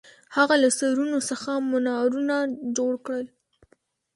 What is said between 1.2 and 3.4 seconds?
څخه منارونه جوړ کړل.